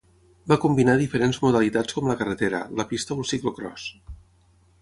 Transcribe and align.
Va 0.51 0.55
combinar 0.63 0.95
diferents 1.01 1.39
modalitats 1.43 1.97
com 1.99 2.09
la 2.13 2.17
carretera, 2.23 2.65
la 2.81 2.89
pista 2.95 3.19
o 3.19 3.21
el 3.25 3.31
ciclocròs. 3.35 3.89